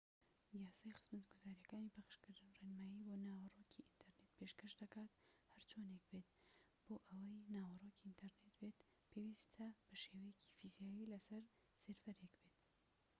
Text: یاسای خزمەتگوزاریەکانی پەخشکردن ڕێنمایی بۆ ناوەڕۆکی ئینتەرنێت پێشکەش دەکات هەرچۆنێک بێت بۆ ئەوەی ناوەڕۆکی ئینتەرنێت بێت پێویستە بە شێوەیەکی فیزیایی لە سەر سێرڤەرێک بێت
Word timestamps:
یاسای 0.59 0.91
خزمەتگوزاریەکانی 0.97 1.93
پەخشکردن 1.95 2.55
ڕێنمایی 2.59 3.03
بۆ 3.05 3.13
ناوەڕۆکی 3.25 3.73
ئینتەرنێت 3.87 4.35
پێشکەش 4.37 4.73
دەکات 4.81 5.11
هەرچۆنێک 5.51 6.03
بێت 6.11 6.29
بۆ 6.85 6.95
ئەوەی 7.09 7.41
ناوەڕۆکی 7.55 8.05
ئینتەرنێت 8.05 8.51
بێت 8.59 8.77
پێویستە 9.11 9.65
بە 9.87 9.95
شێوەیەکی 10.03 10.53
فیزیایی 10.57 11.09
لە 11.11 11.19
سەر 11.27 11.43
سێرڤەرێک 11.81 12.33
بێت 12.43 12.59